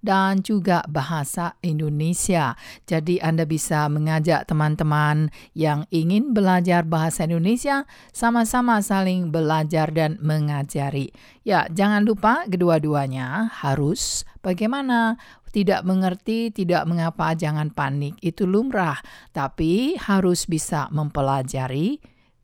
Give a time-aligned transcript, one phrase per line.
[0.00, 2.56] dan juga bahasa Indonesia.
[2.84, 11.12] Jadi Anda bisa mengajak teman-teman yang ingin belajar bahasa Indonesia sama-sama saling belajar dan mengajari.
[11.44, 15.16] Ya, jangan lupa kedua-duanya harus bagaimana
[15.50, 18.14] tidak mengerti, tidak mengapa, jangan panik.
[18.22, 19.02] Itu lumrah,
[19.34, 21.98] tapi harus bisa mempelajari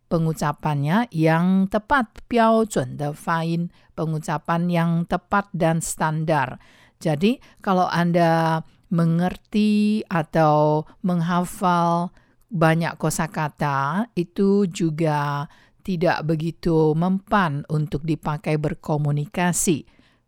[0.06, 6.58] pengucapannya yang tepat, piao zun de fain, pengucapan yang tepat dan standar.
[7.01, 8.61] Jadi, kalau Anda
[8.91, 12.13] mengerti atau menghafal
[12.51, 15.47] banyak kosakata, itu juga
[15.81, 19.87] tidak begitu mempan untuk dipakai berkomunikasi.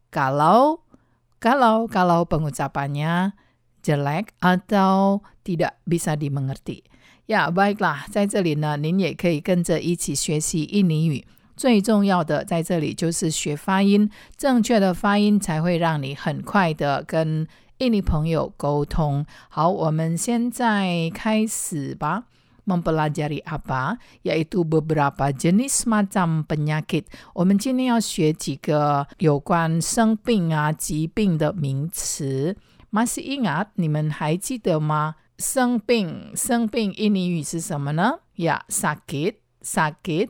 [0.10, 0.82] Kalau
[1.38, 3.36] kalau kalau pengucapannya
[3.84, 6.88] jelek atau tidak bisa dimengerti.
[7.28, 11.28] 呀，baiklah，在这里呢，您也可以跟着一起学习印尼语。
[11.58, 19.26] 最重要的在这里就是学发音，正确的发音才会让你很快的跟印尼朋友沟通。
[19.50, 22.24] 好，我们现在开始吧。
[22.66, 23.98] mempelajari apa?
[24.24, 27.06] Yaitu beberapa jenis macam penyakit.
[27.34, 32.56] 我们今天要学几个有关生病啊、疾病的名词。
[32.90, 33.68] Masih ingat?
[33.76, 35.16] 你们还记得吗？
[35.38, 38.20] 生病，生病印尼语是什么呢？
[38.38, 40.30] Ya, sakit, sakit.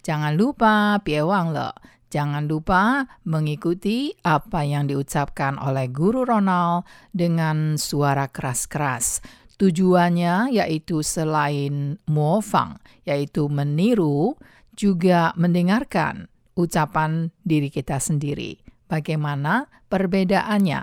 [0.00, 1.70] Jangan lupa, piewang le.
[2.10, 6.82] Jangan lupa mengikuti apa yang diucapkan oleh Guru Ronald
[7.14, 9.22] dengan suara keras-keras.
[9.60, 14.34] Tujuannya yaitu selain mofang, yaitu meniru,
[14.74, 16.26] juga mendengarkan
[16.58, 18.58] ucapan diri kita sendiri.
[18.90, 20.82] Bagaimana perbedaannya?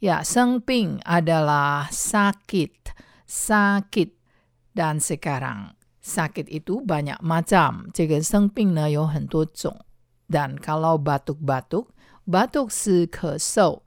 [0.00, 2.94] Ya, sengping adalah sakit,
[3.28, 4.10] sakit.
[4.74, 7.89] Dan sekarang sakit itu banyak macam.
[7.93, 9.85] 这个生病呢有很多种。
[10.29, 11.89] Dan kalau batuk-batuk,
[12.25, 13.81] batuk 是咳嗽，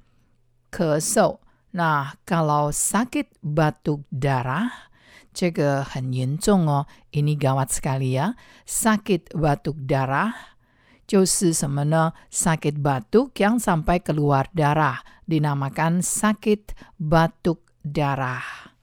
[0.70, 1.38] 咳嗽。
[1.70, 4.90] 那 kalau sakit batuk darah,
[5.32, 6.86] 这个很严重哦。
[7.12, 8.34] Ini gawat sekali ya.
[8.66, 10.34] Sakit batuk darah
[11.06, 12.12] 就是什么呢？
[12.30, 18.74] sakit batuk yang sampai keluar darah dinamakan sakit batuk darah.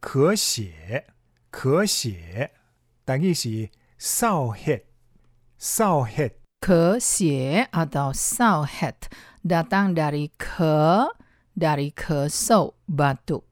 [0.00, 1.06] 咳血，
[1.50, 2.50] 咳血，
[3.08, 4.84] 但伊是扫血，
[5.58, 6.36] 扫血。
[6.64, 9.12] Kesie atau sauhet
[9.44, 11.12] datang dari ke,
[11.52, 13.44] dari kesau, batuk.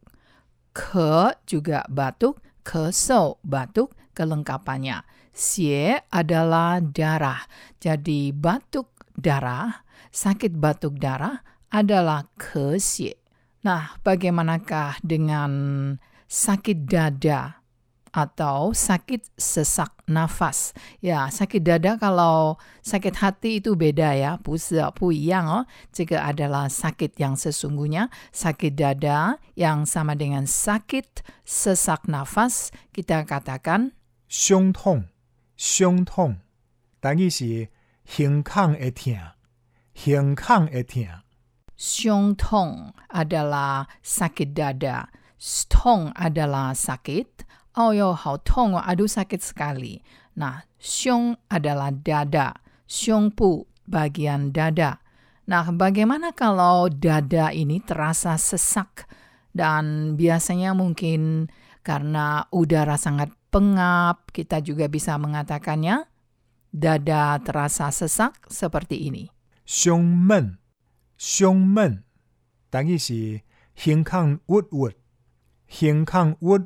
[0.72, 5.04] Ke juga batuk, kesau, batuk, kelengkapannya.
[5.28, 7.44] Sie adalah darah.
[7.76, 13.20] Jadi batuk darah, sakit batuk darah adalah kesie.
[13.60, 15.52] Nah, bagaimanakah dengan
[16.24, 17.60] sakit dada
[18.16, 20.76] atau sakit sesak nafas.
[21.00, 25.64] Ya, sakit dada kalau sakit hati itu beda ya, 不是不一样哦。
[25.92, 33.96] 这个 adalah sakit yang sesungguhnya, sakit dada yang sama dengan sakit sesak nafas, kita katakan
[34.28, 35.08] 胸痛，
[35.56, 36.36] 胸痛，
[37.00, 37.68] 但伊是
[38.04, 39.16] 胸腔会痛，
[39.94, 41.22] 胸腔会痛。
[41.82, 45.10] Xiong tong adalah sakit dada.
[45.34, 47.42] Stong adalah sakit.
[47.77, 50.01] Oh yo, hao tong, aduh sakit sekali.
[50.33, 52.57] Nah, xiong adalah dada,
[52.89, 54.97] xiongpu bagian dada.
[55.45, 59.05] Nah, bagaimana kalau dada ini terasa sesak
[59.53, 61.53] dan biasanya mungkin
[61.85, 66.09] karena udara sangat pengap, kita juga bisa mengatakannya
[66.73, 69.29] dada terasa sesak seperti ini.
[69.69, 70.57] Xiong men,
[71.13, 72.01] xiong men.
[72.73, 73.45] Tangisi,
[73.77, 74.73] hingkang wood
[75.67, 76.65] hingkang wood.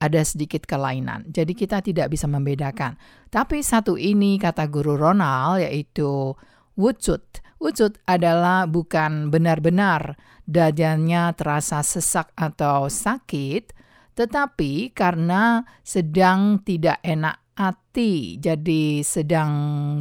[0.00, 1.28] ada sedikit kelainan.
[1.28, 2.96] Jadi kita tidak bisa membedakan.
[3.28, 6.32] Tapi satu ini kata guru Ronald yaitu
[6.74, 7.20] wujud.
[7.60, 10.16] Wujud adalah bukan benar-benar
[10.48, 13.76] dadanya terasa sesak atau sakit,
[14.16, 19.52] tetapi karena sedang tidak enak hati, jadi sedang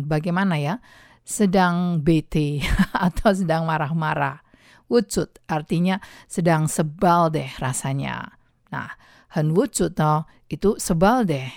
[0.08, 0.76] bagaimana ya?
[1.28, 2.64] Sedang bete
[2.96, 4.40] atau sedang marah-marah.
[4.88, 8.39] Wujud artinya sedang sebal deh rasanya.
[8.71, 8.97] Nah,
[9.37, 11.51] hen wujud no, itu sebal deh.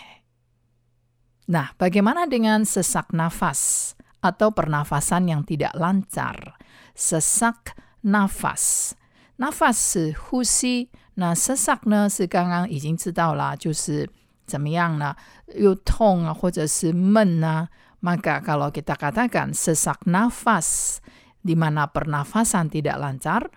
[1.47, 6.59] Nah, bagaimana dengan sesak nafas atau pernafasan yang tidak lancar?
[6.93, 8.93] Sesak nafas.
[9.37, 14.09] Nafas 是呼吸，那 sesak 呢是刚刚已经知道了，就是
[14.45, 15.15] 怎么样呢？
[15.55, 17.69] 又痛啊，或者是闷啊。
[17.99, 21.01] Maka kalau kita katakan sesak nafas,
[21.41, 23.49] di mana pernafasan tidak lancar,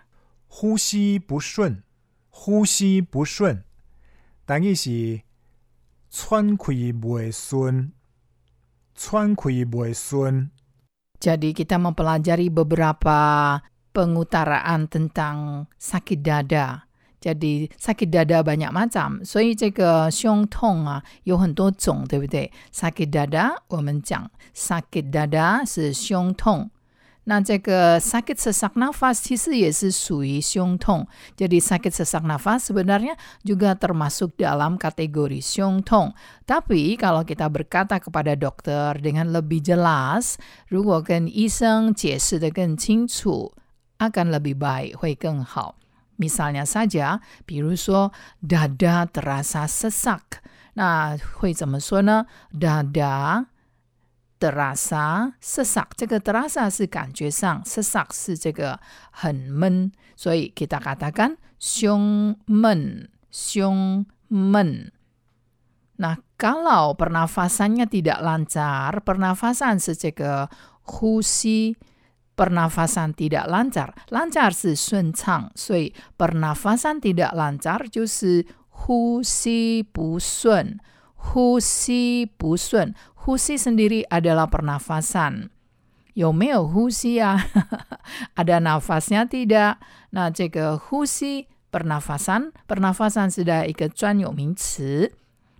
[0.47, 1.83] 呼吸不顺，
[2.35, 3.63] 呼吸不顺，
[4.45, 5.21] 等于是
[6.09, 7.91] 喘气袂顺，
[8.95, 10.51] 喘气袂顺。
[11.19, 13.61] Jadi kita mempelajari beberapa
[13.93, 16.89] pengutaraan tentang sakit dada.
[17.21, 22.51] Jadi sakit dada banyak macam，所以这个胸痛啊有很多种，对不对？
[22.73, 26.71] sakit dada 我们讲 sakit dada 是胸痛。
[27.25, 31.07] 那这个 sakit sesak nafas 其实也是属于胸痛。
[31.37, 36.13] Jadi sakit sesak nafas sebenarnya juga termasuk dalam kategori 胸痛。
[36.45, 40.35] Tapi kalau kita berkata kepada dokter dengan lebih jelas，
[40.67, 43.53] 如果跟医生解释的更清楚。
[44.01, 45.77] akan lebih baik, 会更好。
[46.17, 48.11] Misalnya saja，比如说
[48.41, 50.41] dada terasa sesak，
[50.73, 52.25] 那会怎么说呢？
[52.51, 53.45] dada
[54.39, 58.79] terasa sesak，这个 terasa 是感觉上，sesak 是这个
[59.11, 64.91] 很闷，所以 kita katakan 胸闷，胸闷。
[65.97, 70.49] Nah, kalau pernafasannya tidak lancar, pernafasan 是这个
[70.81, 71.77] 呼吸。
[72.33, 73.93] pernafasan tidak lancar.
[74.09, 80.79] Lancar 是顺畅，所以 pernafasan tidak lancar 就是呼吸不顺。
[81.13, 82.95] 呼吸不顺，
[83.26, 85.50] Husi sendiri adalah pernafasan.
[86.14, 86.70] Yomeo
[87.18, 87.34] ya.
[88.40, 89.82] ada nafasnya tidak?
[90.14, 90.54] Nah, cek
[90.86, 94.22] husi pernafasan, pernafasan sudah ikut cuan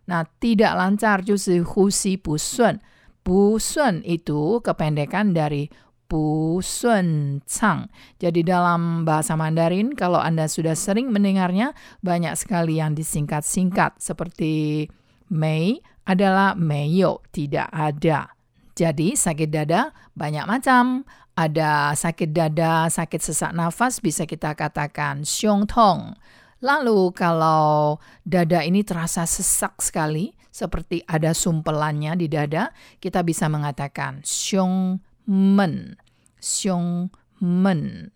[0.06, 2.78] Nah, tidak lancar justru husi busun.
[3.26, 5.66] Busun itu kependekan dari
[6.06, 7.90] busun cang.
[8.22, 14.86] Jadi dalam bahasa Mandarin, kalau Anda sudah sering mendengarnya, banyak sekali yang disingkat-singkat seperti
[15.26, 18.30] Mei, adalah meyo, tidak ada.
[18.78, 21.04] Jadi sakit dada banyak macam.
[21.36, 26.16] Ada sakit dada, sakit sesak nafas bisa kita katakan xiong tong.
[26.64, 34.24] Lalu kalau dada ini terasa sesak sekali, seperti ada sumpelannya di dada, kita bisa mengatakan
[34.24, 34.96] xiong
[35.28, 36.00] men,
[36.40, 37.12] xiong
[37.44, 38.15] men.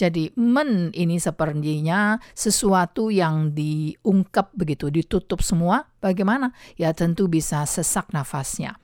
[0.00, 5.92] Jadi men ini sepertinya sesuatu yang diungkap begitu, ditutup semua.
[6.00, 6.56] Bagaimana?
[6.80, 8.80] Ya tentu bisa sesak nafasnya.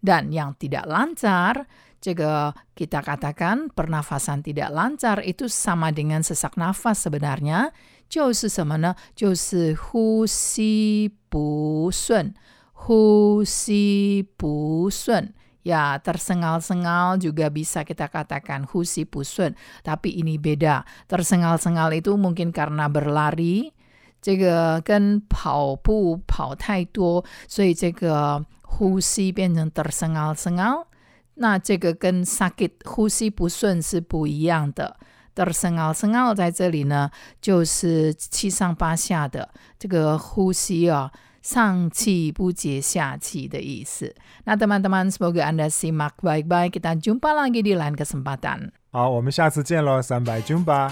[0.00, 1.68] Dan yang tidak lancar,
[2.00, 7.72] jika kita katakan pernafasan tidak lancar itu sama dengan sesak nafas sebenarnya.
[8.08, 8.94] 就是什么呢？
[9.16, 12.34] 就是呼吸不顺，
[12.72, 15.32] 呼吸不顺。
[15.68, 19.56] Ya, tersengal-sengal juga bisa kita katakan husi pusun.
[19.80, 20.84] Tapi ini beda.
[21.08, 23.72] Tersengal-sengal itu mungkin karena berlari.
[24.20, 30.84] 这个跟跑步跑太多，所以这个呼吸变成 tersengal-sengal。
[31.36, 34.96] 那这个跟 sakit 呼吸不顺是不一样的。
[35.34, 37.10] tersengal-sengal 在这里呢，
[37.40, 39.48] 就是七上八下的
[39.78, 41.10] 这个呼吸啊。
[41.48, 44.14] 上气不接下气的意思。
[44.44, 46.80] 那 teman-teman semoga Anda simak baik-baik.
[46.80, 48.72] Kita jumpa lagi di lain kesempatan.
[48.90, 50.90] 好，我们下次见喽，三百 jumpa。